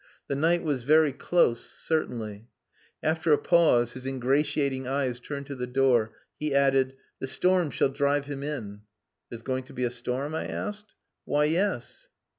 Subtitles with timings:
[0.27, 2.47] The night was very close, certainly.
[3.03, 7.89] After a pause, his ingratiating eyes turned to the door, he added "The storm shall
[7.89, 8.81] drive him in."
[9.29, 10.95] "There's going to be a storm?" I asked.
[11.25, 12.07] "Why, yes!"